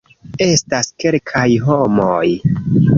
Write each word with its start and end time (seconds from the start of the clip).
Estas 0.45 0.89
kelkaj 1.05 1.47
homoj 1.69 2.27